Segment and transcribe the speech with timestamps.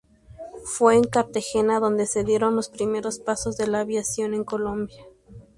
[0.65, 5.05] Fue en Cartagena donde se dieron los primeros pasos de la aviación en Colombia.